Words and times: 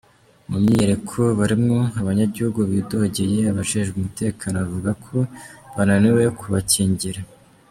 Mu 0.49 0.57
myiyerekano 0.63 1.27
barimwo, 1.39 1.77
abanyagihugu 1.99 2.59
bidogeye 2.71 3.39
abajejwe 3.51 3.95
umutekano 3.97 4.55
bavuga 4.63 4.91
ko 5.05 5.17
bananiwe 5.75 6.23
kubakingira. 6.39 7.21